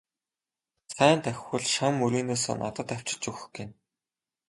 [0.93, 3.73] Сайн давхивал шан мөрийнөөсөө надад авчирч өгөх гэнэ.